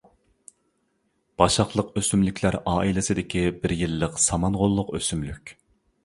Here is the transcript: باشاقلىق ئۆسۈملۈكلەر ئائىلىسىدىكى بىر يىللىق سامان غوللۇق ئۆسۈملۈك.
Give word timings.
باشاقلىق 1.41 1.91
ئۆسۈملۈكلەر 1.99 2.57
ئائىلىسىدىكى 2.71 3.43
بىر 3.65 3.75
يىللىق 3.81 4.17
سامان 4.23 4.57
غوللۇق 4.63 4.89
ئۆسۈملۈك. 5.01 5.53